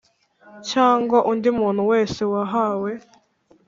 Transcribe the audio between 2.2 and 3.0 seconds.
wahawe